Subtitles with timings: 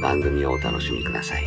[0.00, 1.44] 番組をお楽しみください。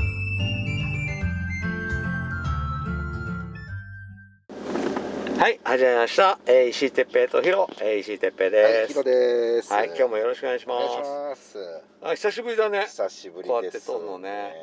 [5.39, 6.39] はい、始まりました。
[6.45, 8.87] えー、石井哲平とヒロ、えー、石井哲平はい、です。
[8.89, 9.73] ヒロです。
[9.73, 11.57] はい、今日もよろしくお願いします。
[12.01, 12.81] あ、久しぶりだね。
[12.83, 13.49] 久しぶりです。
[13.49, 14.53] こうやって撮るのね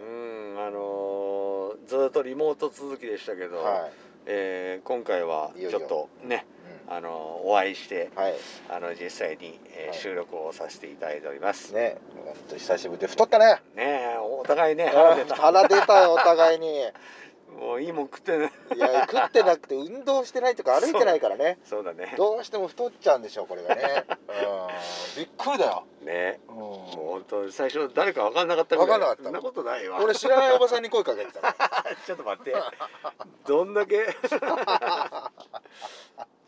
[0.00, 3.88] うん、あのーずっとリモート続きでしたけど、は
[4.26, 6.51] えー今回はちょっとね、い。
[6.94, 8.34] あのーお会いしてうん、はい。
[8.70, 11.72] あの実際に、えーはい収録をさせていただいております。
[11.74, 13.62] ねね、本当久しぶりで太ったね。
[13.76, 15.36] えお互いね腹出た。
[15.36, 16.68] 腹出たよお互いに。
[17.58, 18.50] もういいもん食ってね。
[18.74, 21.58] いや食ってなくて運動してないとか歩いてないからね。
[21.68, 22.14] そうだね。
[22.16, 24.04] どうしても太っちゃうんでしょうこれがね。
[24.08, 25.16] うん。
[25.16, 25.84] びっくりだよ。
[26.00, 29.98] ねうもう本当最初誰か分かんなかったぐらい分かんなかったそんなことないわ。
[30.02, 31.52] 俺知らないおばさんに声かけてたの。
[32.06, 32.54] ちょっと待って。
[33.46, 34.06] どんだけ？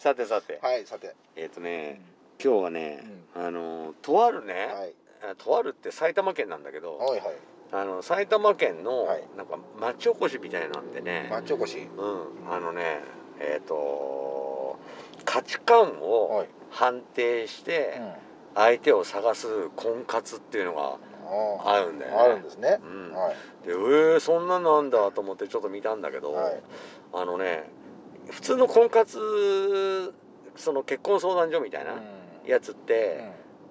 [0.04, 1.14] さてさて、はい、さて。
[1.34, 1.98] えっ、とね、
[2.38, 3.02] 今日はね、
[3.34, 4.94] うあのとあるね、はい。
[5.32, 7.36] あとあるって埼玉県なんだけど、はいはい。
[7.72, 11.78] あの埼玉県のはいなんか町おこしみたいなんでね、町おこし。
[11.78, 13.00] うん、あのね
[13.40, 14.78] えっ、と
[15.24, 16.48] 価値観をはい。
[16.70, 18.12] 判定してうん。
[18.56, 20.98] 相手を探す婚活っていうのが
[21.64, 22.18] ああるんだよね。
[22.18, 22.22] あ。
[22.24, 22.78] あるんですね。
[22.82, 23.66] うんはい。
[23.66, 26.60] でえー、そんなのなんだと思ってちょっと見たんだけど、はい
[27.14, 27.64] あのね
[28.30, 30.12] 普通の婚活
[30.56, 32.24] その結婚相談所みたいなうん。
[32.46, 33.24] やつって、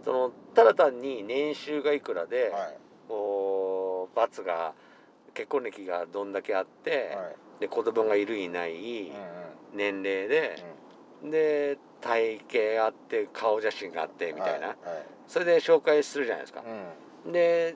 [0.04, 2.78] そのただ単に年収がいくらで、はい。
[3.08, 4.74] こう罰が
[5.34, 7.36] 結婚歴がどんだけあって、はい。
[7.62, 10.04] で子供がいるいないうんうん。
[10.04, 10.56] 年齢で、
[11.24, 12.42] で体
[12.74, 14.78] 型あって顔写真があってみたいな、はい
[15.28, 16.64] それで紹介するじゃないですか。
[17.26, 17.30] う。
[17.30, 17.32] ん。
[17.32, 17.76] で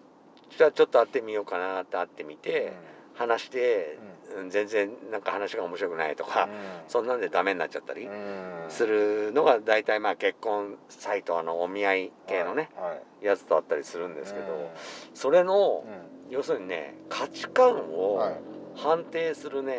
[0.58, 2.74] じゃあちょっと会ってみようかなって会ってみて、
[3.14, 4.17] 話して、うん
[4.50, 6.48] 全然なんか話が面白くないとか、
[6.88, 8.66] そんなんでダメになっちゃったりうん。
[8.70, 14.68] するのが大体まあ結婚サイトのお見合い系のね、はいやつとあったりするんですけど、うん。
[15.14, 16.31] それの、うん。
[16.31, 18.34] 要するにね価値観をはい。
[18.75, 19.74] 判定するね、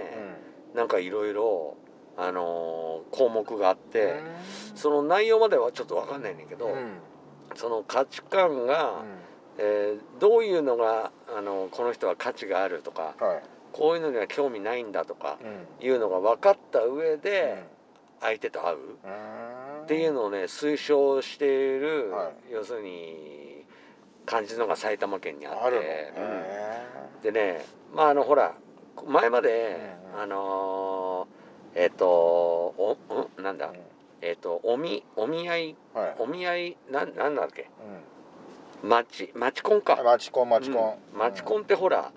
[0.75, 0.79] うん。
[0.79, 1.77] なんかいろいろ
[2.17, 4.05] あのー項目があって、
[4.73, 4.77] うん。
[4.77, 6.99] その内容まではちょっと分かんないんだけど、うん。
[7.55, 9.05] その価値観が、
[9.59, 13.43] えーどういうのがあのこの人は価値があるとかはい
[13.73, 15.39] こういうのには興味ないんだとか
[15.81, 15.87] うん。
[15.87, 17.63] いうのが分かった上で
[18.21, 18.77] 相手と会う。
[19.85, 22.53] っていうのをね推奨している、はい。
[22.53, 23.65] 要するに
[24.27, 26.13] 感じのが埼玉県にあって。
[27.23, 27.65] でね
[27.95, 28.55] まああのほら
[29.07, 29.77] 前まで、
[30.13, 30.23] うんうん。
[30.23, 31.39] あのー
[31.75, 32.97] えっ、とお
[33.39, 33.71] んなんだ、
[34.21, 36.17] えっ、とおみお見合いはい。
[36.19, 37.69] お見合いなんなんだっけ？
[38.83, 38.89] うん。
[38.89, 40.01] マチマチコンか。
[40.03, 40.99] マチコンマチコン。
[41.13, 41.19] うん。
[41.19, 42.11] マチコンってほら、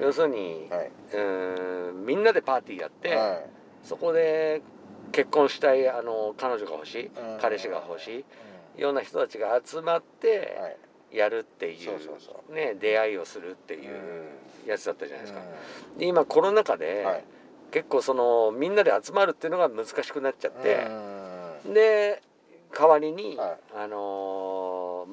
[0.00, 0.90] 要するに、はい。
[1.12, 3.50] うーんみんなでパーティーやって、はい。
[3.82, 4.62] そこで
[5.12, 7.38] 結婚したいあの彼女が欲しい、うん。
[7.40, 8.24] 彼氏が欲し
[8.76, 10.76] ういような人たちが集まってんはい。
[11.10, 13.90] やるっていう,、ね、出会いをするっていう
[14.64, 14.68] うん。
[14.68, 15.40] やつだったじゃないですか。
[15.96, 17.24] うで今コロナ禍で、んはい。
[17.70, 20.86] 結構そのみんなで集まるっていうのが難しくなっちゃって、
[21.66, 21.74] うん。
[21.74, 22.22] で
[22.78, 23.58] 代わりに、はい。
[23.74, 25.06] あの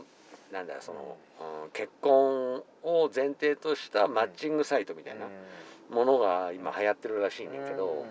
[0.52, 1.18] ーなんだその、
[1.64, 5.28] うん結婚を前提としたマッチングサイトみたいな
[5.90, 8.06] ものが今流行ってるらしいんだけど、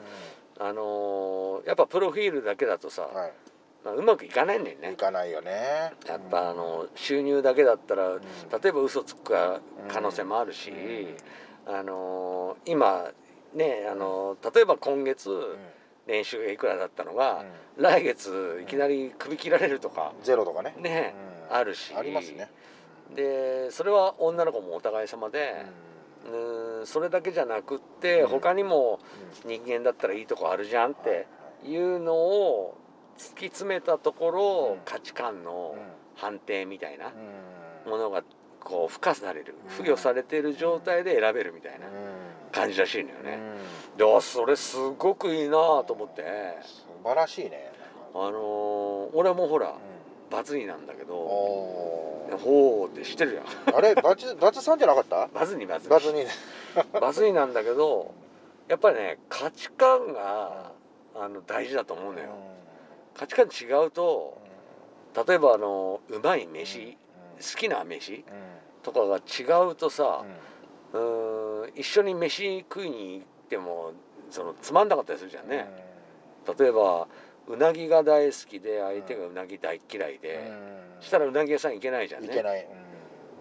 [0.58, 3.32] あのーやっぱプロフィールだけだとさ、はい。
[3.84, 4.90] まあ、うまくいかないんだよね。
[4.90, 4.96] 行。
[4.96, 5.92] かないよね。
[6.06, 8.20] やっぱあの収入だけだったらん。
[8.20, 10.72] 例えば嘘つくか可能性もあるし、
[11.66, 13.10] あのー今
[13.54, 15.30] ねあのー例えば今月
[16.06, 17.44] 年収がいくらだったのが、
[17.76, 20.74] 来月いきなり首切られるとかゼロとかね。
[20.78, 21.14] ね、
[21.50, 21.56] うん。
[21.56, 21.94] あるし。
[21.94, 22.50] ありますね
[23.14, 25.66] でそれは女の子もお互い様で、
[26.26, 28.28] うんそれだけじゃなくって、うん。
[28.28, 28.98] 他にも
[29.44, 31.26] 人間だったらいいとこあるじゃんって
[31.64, 32.78] いうのを
[33.18, 34.80] 突き詰めたところ、うん。
[34.84, 35.76] 価値観の
[36.14, 37.12] 判定みたいな
[37.84, 38.22] もものが
[38.60, 39.76] こう付加されるうん。
[39.76, 41.92] 付与されてる状態で選べるみたいなうん。
[42.52, 43.38] 感じらしいのよね。
[43.92, 43.98] うん。
[43.98, 46.22] であそれすごくいいなと思って。
[46.62, 47.70] 素晴らしいね。
[48.14, 49.74] あのー俺もほらうん。
[50.30, 51.14] バズニなんだけど
[52.38, 53.76] ほうって知ってるじゃん。
[53.76, 55.28] あれバツバツさんじゃなかった？
[55.28, 56.24] バズニバズニバツに。
[57.00, 58.12] バズニ なんだけど
[58.68, 60.72] やっぱりね価値観が
[61.14, 62.26] あの大事だと思うのよ。
[63.14, 64.38] 価値観違うと
[65.26, 66.96] 例えばあのうまい飯
[67.36, 68.24] 好きな飯
[68.82, 70.24] とかが違うとさ
[70.92, 73.92] うーん一緒に飯食いに行っても
[74.30, 75.68] そのつまんなかったりするじゃんね。
[76.58, 77.06] 例えば
[77.46, 80.52] うなぎが大好きで相手がうなぎ大嫌いで
[81.00, 82.28] したらうなぎ屋さん行けないじゃんね。
[82.28, 82.66] いけない。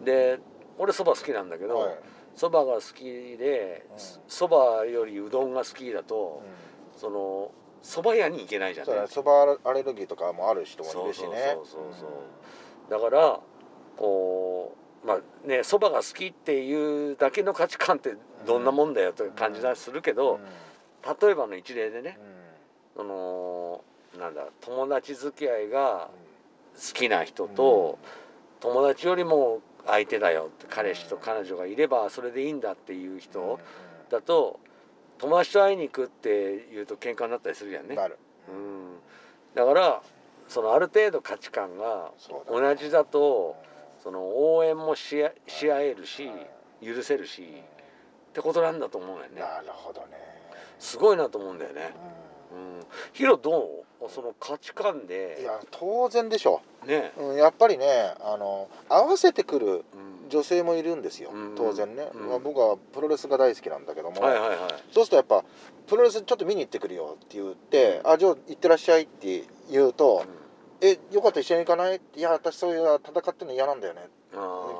[0.03, 0.39] で
[0.77, 1.99] 俺そば好きなんだけどはい。
[2.35, 3.03] そばが好き
[3.37, 3.97] でうん。
[4.27, 6.41] そばよりうどんが好きだと
[6.95, 7.51] その
[7.81, 8.93] そば屋に行けないじゃんね。
[9.07, 11.51] そばアレルギーとかもある人もいるしね。
[11.55, 12.09] そうそうそう
[12.89, 13.39] だから
[13.97, 18.15] こうまあねそばが好きっていうだけの価値観って
[18.45, 20.39] どんなもんだよという感じがするけど、
[21.21, 22.17] 例えばの一例でね
[22.95, 23.62] その
[24.19, 26.09] なんだ友達付き合いが
[26.75, 27.99] 好きな人と、
[28.59, 33.59] 友達よりも相手だよって彼氏と彼女がいればそれでいいんだっていう人
[34.09, 34.59] だと
[35.17, 37.97] 友達と会いに行くって言うと喧嘩になったりするじゃんね。
[38.49, 38.95] うん、
[39.53, 40.01] だから
[40.47, 42.11] そのある程度価値観が
[42.49, 43.55] 同じだと
[44.03, 46.29] その応援もしあし合えるし
[46.81, 49.41] 許せるしってことなんだと思うよね。
[49.41, 50.07] なるほどね。
[50.79, 51.93] すごいなと思うんだよね。
[52.51, 52.85] うん。
[53.13, 53.83] ヒロどう？
[54.09, 56.61] その価値観いでや当然でしょ。
[56.85, 57.11] ね。
[57.17, 60.13] う、うん、やっぱりねあの合わせてくるうん。
[60.29, 61.55] 女性もいるんですよ、うん。
[61.55, 62.27] 当然ね、うん。
[62.29, 64.57] まあ、僕はプロレスが大好きなんだけども、はいはいはい。
[64.91, 65.43] そうするとやっぱ
[65.85, 70.23] プロレスちょっと見に行ってくるよって言って「あじゃあ行ってらっしゃい」って言うと
[70.81, 74.01] 「えよかったら一緒に行かない?」いや私そういう戦ってるの嫌なんだよね。
[74.05, 74.22] うん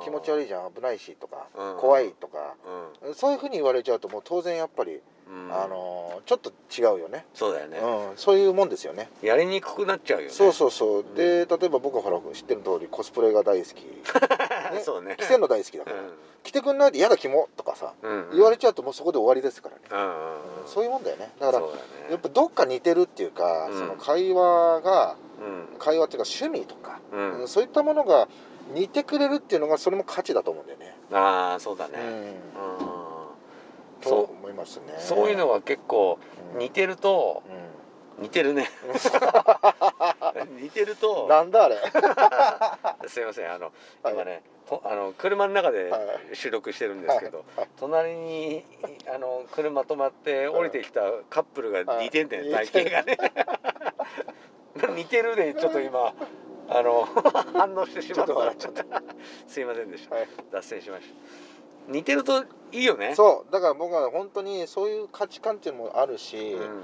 [0.02, 2.54] 気持ち悪いじゃん危ないし」とかうん「怖い」とか。
[3.02, 5.52] うそういうふうに言われちゃうともう当然やっぱり、んうん。
[5.52, 7.78] あのちょっと違うよね、そうだよね。
[7.78, 9.10] うん、そういうもんですよね。
[9.22, 10.32] やりにくくなっちゃうよね。
[10.32, 11.14] そうそうそう、ん。
[11.14, 13.84] で例えば僕はほら知ってる通りコスプレが大好き。
[14.72, 14.80] ね？
[14.82, 15.16] そうね。
[15.18, 15.96] 着せるの大好きだから、
[16.42, 20.68] 着てくんないで嫌だキモとかさうん言われちゃうともうそこで終わりですからね、うんうんうん。
[20.68, 21.30] そういうもんだよね。
[21.38, 21.72] だからね。
[22.10, 23.78] やっぱどっか似てるっていうか、うん。
[23.78, 25.78] その会話がうん。
[25.78, 27.40] 会話っていうか趣味とか、うん。
[27.40, 28.28] うんそういったものが
[28.72, 30.96] 似てくれるっていうのがそれも価値だと思うんだよね。
[31.12, 31.94] ああそうだね。
[31.98, 32.08] うん。
[32.08, 32.34] うん。
[34.00, 34.24] とそう。
[34.32, 34.94] 思いますね。
[34.98, 36.18] そういうのが結構
[36.54, 36.58] うん。
[36.58, 37.42] 似てると
[38.18, 38.68] 似てるね。
[40.60, 41.76] 似てるうんとなんだあれ。
[43.08, 43.52] すいません。
[43.52, 43.72] あの
[44.02, 44.14] はい。
[44.14, 45.98] 今ねとあの車の中では
[46.32, 47.68] 収録してるんですけどはい。
[47.78, 48.64] 隣に
[49.12, 52.68] あの車止まって降りてきたカップルが似てんだよはい。
[52.68, 53.18] 体型がね。
[54.96, 55.36] 似てる。
[55.36, 56.14] でちょっと今
[56.68, 57.06] あの
[57.52, 58.32] 反応してしまった。
[58.32, 58.72] ちょっと笑っちゃっ
[59.46, 60.14] すいませんでした。
[60.16, 60.28] はい。
[60.52, 61.14] 脱線しました。
[61.92, 63.14] 似てるといいよね。
[63.14, 63.52] そう。
[63.52, 66.60] だから僕は本当にそういう価値観っていうのもあるし、うん。
[66.60, 66.80] うん。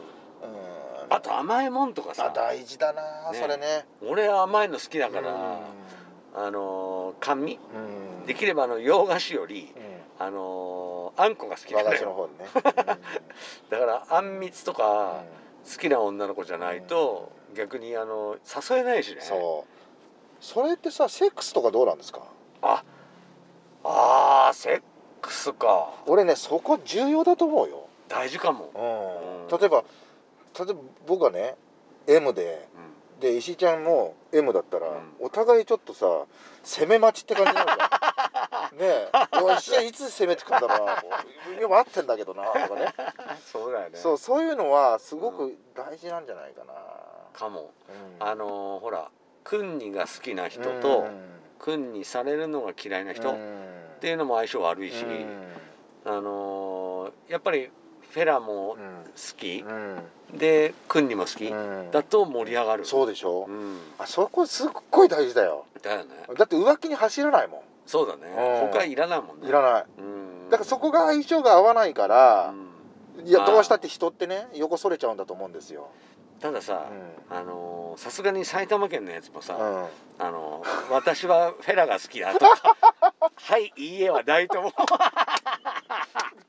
[1.09, 3.38] あと甘いもんとかあさ大事だな、ね。
[3.38, 3.87] それね。
[4.06, 5.35] 俺甘いの好きだから、う
[6.35, 7.55] あのー甘味。
[7.55, 7.59] ん
[8.21, 8.27] うん。
[8.27, 10.25] できればあの洋菓子よりうん。
[10.27, 12.49] あのーあんこが好きな和のよ菓子の方にね。
[13.71, 14.77] だからあんみつとうん。
[14.77, 15.23] か
[15.71, 19.20] 好きな女の子じゃないと逆にあの誘えないしね。
[19.20, 20.44] そう。
[20.44, 22.23] それってさセックスとかどうなんですか？
[22.62, 22.82] あ
[23.84, 24.82] あーセッ
[25.20, 25.91] クスか。
[26.06, 29.44] 俺ねそこ重要だと思うよ、大事かも、うん。
[29.44, 29.58] うん。
[29.58, 29.84] 例えば
[30.58, 31.56] 例えば僕がね
[32.06, 32.69] M で
[33.19, 35.15] うで石井ちゃんも M だったら、うん。
[35.20, 36.06] お互いちょっとさ
[36.63, 37.91] 攻め待ちって感じになるじゃん。
[38.81, 39.10] ねえ。
[39.43, 40.86] おい石井ちゃんいつ攻めてくんだろう？
[40.86, 41.08] なこ
[41.58, 42.86] う今合ってんだけどなとかね。
[42.86, 42.89] ん、
[43.44, 43.98] そうだよね。
[43.98, 46.72] そうそういうのはすごく大事なんじゃないかな、
[47.32, 47.70] かも。
[48.20, 48.27] うん。
[48.27, 49.08] あのーほら
[49.43, 51.10] 君にが好きな人とうん。
[51.63, 53.41] 君にされるのが嫌いな人っうん。
[54.01, 55.05] ていうのも相性悪いし、
[56.05, 57.70] あのーやっぱり
[58.13, 59.65] フェラも好き。
[59.67, 59.99] う、ん。
[60.37, 61.91] で君にも好き、うん。
[61.91, 62.84] だと盛り上がる。
[62.84, 63.79] そうでしょ、うん。
[63.99, 65.65] あそこすっごい大事だよ。
[65.82, 66.10] だよね。
[66.37, 68.60] だって浮気に走らないもそうだね。
[68.63, 68.70] うん。
[68.70, 69.46] 他いらないもんね。
[69.46, 69.84] んいらない。
[69.99, 70.51] うん。
[70.51, 72.55] だからそこが相性が合わないから
[73.19, 73.27] う、ん。
[73.27, 75.89] いやどうしたって人ってね横それちゃうんだと思うんですよ、
[76.41, 76.87] たださ
[77.97, 82.77] さすがに埼玉県のやつもさ、うん、あのー私はフェラが好きだとか
[83.37, 84.73] はいいいえはないと思う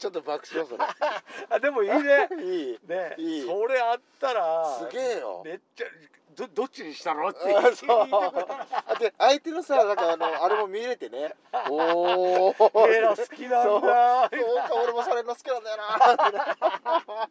[0.01, 0.75] ちょっと爆笑そ
[1.53, 2.27] あでもいいね。
[2.27, 2.79] れ いい。
[2.87, 3.13] ね。
[3.19, 3.45] いい。
[3.45, 5.43] それあったらすげえよ。
[5.45, 5.87] めっちゃ
[6.35, 8.31] どどっちにしたのってあ言いそう言いた。
[8.31, 11.35] くなるだって相手のさなんかあのあれも見れてね。
[11.69, 13.63] おおフェラ好きなんだ。
[13.63, 13.81] そう。
[13.81, 14.29] か
[14.83, 17.29] 俺もそれの好きなんだよな。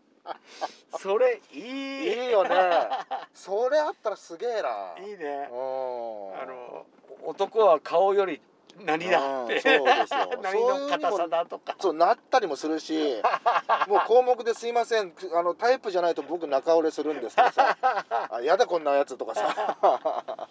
[0.96, 1.62] それいい。
[1.62, 2.88] いいよね。
[3.34, 4.94] それあったらすげえな。
[5.00, 5.48] いいね。
[5.50, 6.86] うんあの
[7.24, 8.40] 男は顔より
[8.84, 9.54] 何だって。
[9.54, 10.30] うんそうですよ。
[10.42, 11.76] 何の硬さだとか。
[11.78, 13.20] そうなったりもするし
[13.88, 15.12] もう項目ですいません。
[15.34, 17.76] あのタイプじゃないと僕中折れするんですけどさ。
[18.30, 20.48] あやだこんなやつとかさ。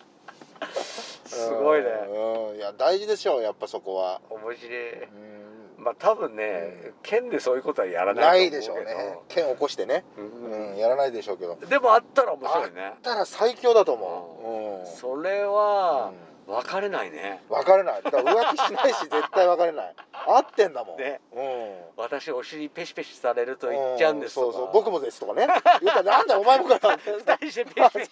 [1.26, 1.90] すごいね。
[1.90, 2.56] うんうん。
[2.58, 4.22] いや大事でしょうやっぱそこは。
[4.30, 5.04] 面白い。
[5.04, 5.40] うん。
[5.80, 9.18] まあ多分ね県でそういうことはやらなないいでしょうね。
[9.30, 11.56] 剣起こしてね、ううんん、やらないでしょうけど。
[11.56, 12.82] でもあったら面白いね。
[12.84, 16.12] あったら最強だと思う、うん、それは
[16.50, 17.44] 分かれないね。
[17.48, 18.02] 別れない。
[18.02, 19.96] だから浮気しないし 絶対別れない。
[20.26, 20.98] 合ってんだもん。
[20.98, 21.22] ね。
[21.32, 21.82] うん。
[21.96, 24.54] 私お尻ペシペシされると言っちゃうんですとか。
[24.54, 24.74] そうそう。
[24.74, 25.48] 僕もですとかね。
[25.82, 27.66] 言ったらなんだお前もかよ二人して。
[27.66, 28.10] ペシペシ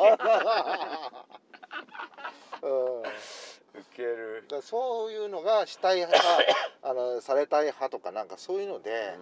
[2.61, 6.19] うんウケるそういうのがしたい派
[6.83, 9.15] あのされたい派とかなんかそういうので、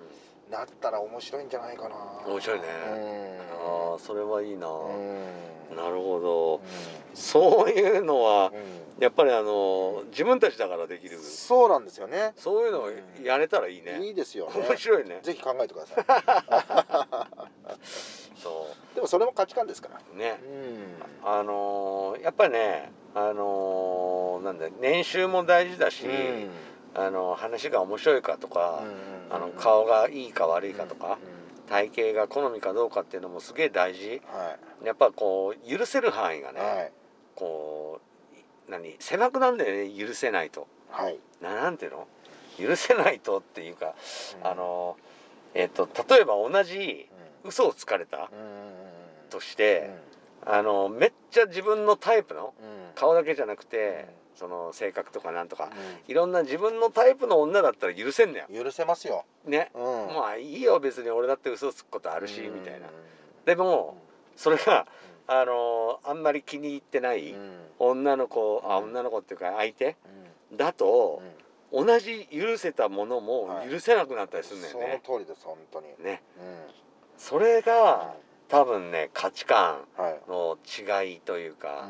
[0.50, 1.96] なったら面白いんじゃないかな。
[2.28, 2.66] 面白いね。
[2.88, 3.92] うん。
[3.92, 4.68] ああそれはいいな。
[4.68, 5.76] うん。
[5.76, 6.62] なるほど。
[7.16, 9.04] そういうのはうん。
[9.04, 11.18] やっぱりあの自分たちだからできる。
[11.20, 12.34] そうなんですよね。
[12.38, 12.90] そういうのを
[13.24, 14.00] やれたらいいね。
[14.06, 14.52] いいですよね。
[14.68, 15.20] 面白いね。
[15.24, 17.28] ぜひ考えてくださ
[18.38, 20.00] そいでもそれも価値観ですから。
[20.14, 20.40] うね。
[21.24, 21.28] うん。
[21.30, 26.50] あのーやっぱりねあのーなんだ年収も大事だし、うん。
[26.94, 31.70] あの話が面白いかとか、うんあの顔がいいか悪いかとか、うん。
[31.70, 34.22] 体型が好みかどうかっていうのもすげえ大事。
[34.28, 36.92] はやっぱこう許せる範囲がね、いはい。
[37.36, 38.02] こ
[38.68, 40.68] う何狭くなんだよね許せないと。
[40.90, 41.18] はい。
[41.42, 42.08] ななんていうの？
[42.58, 43.96] 許せないとっていうか、
[44.42, 44.48] うん。
[44.48, 44.98] あの
[45.54, 47.08] えっ、と例えば同じ
[47.44, 48.30] 嘘をつかれたうんうん
[49.30, 49.90] として、
[50.46, 52.70] あのめっちゃ自分のタイプのうん。
[52.70, 55.70] うん顔だけじゃなくて、その性格とかなんとか
[56.08, 58.54] ういろんな自分のタイプの女だったら許せんだよん。
[58.54, 59.26] 許せますよ。
[59.46, 59.82] ね、うん。
[60.16, 62.88] まあいいよ別に俺だって嘘つくことあるし、みたいな。
[62.88, 62.90] う
[63.46, 63.98] でも
[64.36, 64.86] それが
[65.28, 67.34] あのあんまり気に入ってない
[67.80, 68.84] 女の子あうん。
[68.90, 69.96] 女の子っていうか相手
[70.52, 70.58] うん。
[70.58, 71.22] だと
[71.72, 71.86] うん。
[71.88, 73.70] 同じ許せたものもはい。
[73.70, 75.88] 許せなくなったりするんだよそね、の通りです本当に。
[76.04, 76.22] ね。
[76.40, 76.44] うん。
[77.18, 78.14] それが
[78.48, 80.20] 多分ね価値観はい。
[80.30, 80.58] の
[81.04, 81.88] 違いというか、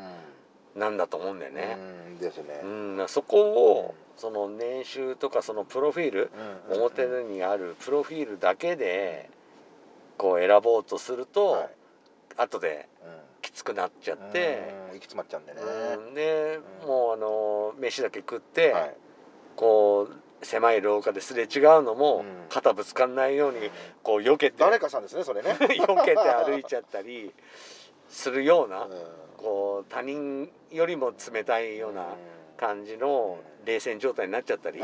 [0.76, 1.78] なんだと思うんだよね、
[2.08, 2.60] うんですね。
[2.62, 6.30] うんそこをうその年収とかそのプロフィール
[6.70, 9.30] うん表にあるプロフィールだけで
[10.16, 11.68] こう選ぼうとすると、はい。
[12.38, 13.10] 後でうん。
[13.42, 15.60] きつくなっちゃって、うん行き詰まっちゃうんでね。
[15.60, 16.88] うんで、うん。
[16.88, 18.94] もうあの飯だけ食って、はい。
[19.56, 22.24] こう狭い廊下ですれ違うのも、うん。
[22.50, 23.70] 肩ぶつかんないように
[24.02, 25.50] こう避けて誰かさんですねそれね。
[25.60, 27.32] 避けて歩いちゃったり
[28.08, 28.90] するような、うん。
[29.36, 32.06] こう他人よりも冷たいような
[32.56, 34.80] 感じの冷戦状態になっちゃったり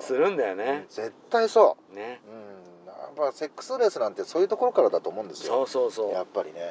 [0.00, 0.86] するんだよね。
[0.88, 2.20] 絶対そね。
[2.26, 2.86] ううん。
[2.86, 6.12] やっぱセックスレースなんてそういうところからだと思うんですそうよそうそう。
[6.12, 6.70] やっぱりね。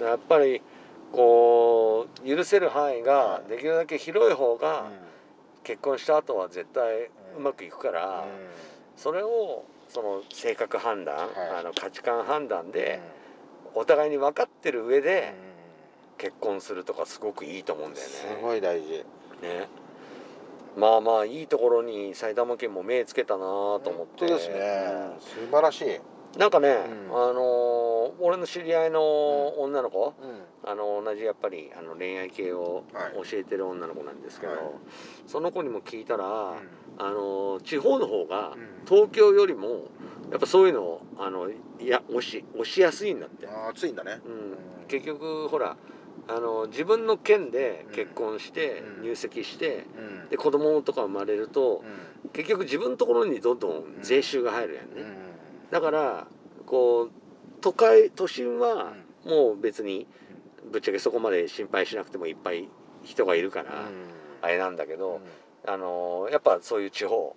[0.00, 0.06] うん。
[0.06, 0.62] やっぱり
[1.12, 3.50] こう許せる範囲がはい。
[3.50, 4.58] できるだけ広い方うん。
[4.58, 4.90] が
[5.64, 8.24] 結婚した後は絶対うまくいくから、
[8.96, 11.28] それをその性格判断、はい。
[11.58, 12.70] あの価値観判断うん。
[12.70, 13.00] で
[13.76, 15.04] お互いに分かってる上うん。
[15.04, 15.34] で
[16.18, 18.12] 結婚するとかすごくいいと思うんだよね。
[18.12, 19.04] すごい大事。
[19.42, 19.68] ね。
[20.76, 24.26] まあまあいいところに埼玉県も目つけたなと思って。
[24.26, 25.10] ですね。
[25.20, 25.96] 素晴らしい。
[25.96, 26.02] うん
[26.36, 27.16] なんかね、うん。
[27.16, 30.70] あのー俺の知り合いの女の子、うん。
[30.70, 33.28] あの同じやっぱりあの恋愛系をはい。
[33.28, 34.62] 教えてる女の子なんですけど、はい。
[35.26, 36.58] その子にも聞いたら、うん。
[36.98, 38.84] あの地方の方がうん。
[38.86, 39.84] 東京よりも
[40.30, 41.54] やっぱそういうのをあのい
[41.86, 44.20] や押し押しやすいんだって、あー暑いんだね。
[44.24, 45.76] うん、結局ほら
[46.28, 49.02] あの自分の県で結婚してうん。
[49.02, 50.28] 入籍してうん。
[50.28, 51.84] で子供とか生まれると
[52.24, 52.30] うん。
[52.30, 55.70] 結局自分のところにどんどん税収が入るやんね、うん。
[55.70, 56.26] だから
[56.66, 57.10] こう
[57.60, 60.06] 都会都心はもう別に
[60.72, 62.68] ぶっちゃけそこまで心配しなくてもいっぱい
[63.04, 63.88] 人がいるから
[64.42, 65.20] あれなんだけど、
[65.66, 67.36] あのやっぱそういう地方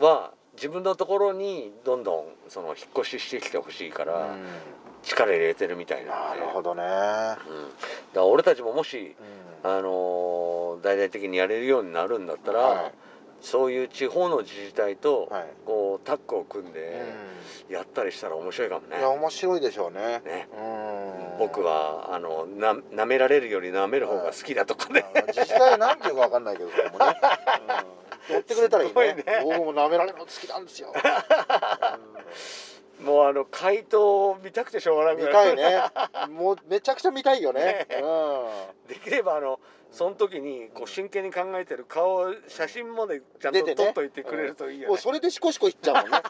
[0.00, 0.04] うん。
[0.04, 4.44] は自分のところにどんどんその引っ越ししてきてほしいからうん。
[5.02, 6.40] 力入れてるみたいなで。
[6.40, 6.82] なんるほどね。
[6.82, 7.38] うん、だか
[8.14, 9.14] ら俺たちももし、
[9.64, 9.70] うん。
[9.70, 12.92] あの大々的にやれるようになるんだったら、はい。
[13.40, 15.46] そういう地方の自治体とはい。
[15.64, 17.04] こうタッグを組んうで
[17.70, 17.72] ん。
[17.72, 18.98] やったりしたら面白いかもね。
[18.98, 19.10] いや。
[19.10, 20.22] 面白いでしょうね。
[20.24, 20.48] ね。
[20.52, 21.38] うん。
[21.38, 29.14] 僕はあのな舐められるより舐める方が好きだとかね、あの自治体なんていうかわかんないけどもね、うん、やってくれたらいいね。
[29.14, 29.24] ね。
[29.44, 30.92] 僕も舐められるの好きなんですよ、
[33.00, 35.50] もうあの回答を見たくてしょうがなうんくなる。
[35.52, 35.82] 見たいね。
[36.34, 37.86] もうめちゃくちゃ見たいよね。
[37.88, 38.02] ね。
[38.02, 44.88] うできればあのその時にこう真剣に考えてる顔を写真までちゃんと撮っといてくれるといいん、よね。
[44.88, 46.18] もうそれでシコシコいっちゃうもんね。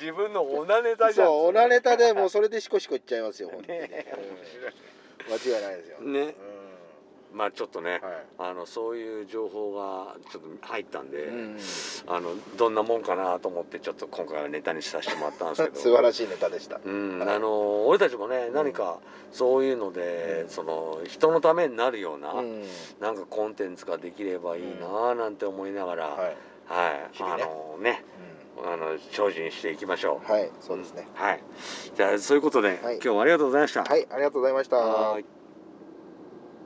[0.00, 1.26] 自分のオナネタじゃん。
[1.28, 4.06] そうオナネタでもうそれでシコシコいっちゃいますよ本当に、ね。
[5.26, 5.32] うん。
[5.32, 6.20] 間違いないですよ、ね。
[6.20, 6.34] うん
[7.32, 8.00] まあちょっとね、はい。
[8.38, 11.58] あのそういう情報がちょっと入ったんで、うん
[12.06, 15.76] あのどんなもんかなと思ってちょっと今回はネタにさせてもらったんですけど。
[15.80, 16.80] 素晴らしいネタでした。
[16.84, 17.36] うん、はい。
[17.36, 18.98] あの俺たちもね何か
[19.32, 20.48] そういうので、うん。
[20.48, 22.64] その人のためになるような、うん。
[23.00, 26.36] なんかコンテンツができればいいななんて思いながら、はい。
[26.66, 28.04] はい、あのね
[28.62, 30.32] あの精進していきましょう。
[30.32, 31.08] はいそうですね。
[31.14, 31.42] はい。
[31.94, 32.94] じゃあそういうことで、はい。
[32.94, 33.84] 今日はありがとうございました。
[33.84, 35.37] はいありがとうございました